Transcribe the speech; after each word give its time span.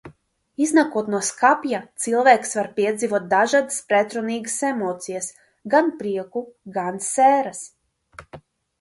Iznākot 0.65 1.11
no 1.15 1.19
skapja, 1.27 1.81
cilvēks 2.05 2.57
var 2.61 2.71
piedzīvot 2.81 3.29
dažādas 3.35 3.79
pretrunīgas 3.93 4.59
emocijas– 4.73 5.31
gan 5.77 5.95
prieku, 6.03 6.47
gan 6.81 7.03
sēras. 7.15 7.67